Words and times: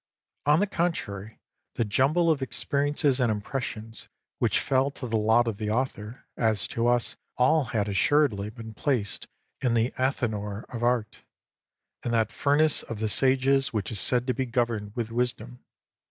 On 0.47 0.59
the 0.59 0.65
contrary, 0.65 1.37
the 1.75 1.85
jumble 1.85 2.31
of 2.31 2.41
experiences 2.41 3.19
and 3.19 3.31
impressions 3.31 4.09
which 4.39 4.59
fell 4.59 4.89
to 4.89 5.05
the 5.07 5.15
lot 5.15 5.47
of 5.47 5.57
the 5.57 5.69
author 5.69 6.25
as 6.35 6.67
to 6.69 6.87
us 6.87 7.17
all 7.37 7.65
had 7.65 7.87
assuredly 7.87 8.49
been 8.49 8.73
placed 8.73 9.27
in 9.61 9.75
the 9.75 9.91
athanor 9.99 10.63
of 10.73 10.81
art, 10.81 11.23
in 12.03 12.09
that 12.13 12.31
furnace 12.31 12.81
of 12.81 12.97
the 12.97 13.09
sages 13.09 13.73
which 13.73 13.91
is 13.91 13.99
said 13.99 14.25
to 14.25 14.33
be 14.33 14.47
governed 14.47 14.95
ivith 14.95 15.11
wisdom. 15.11 15.59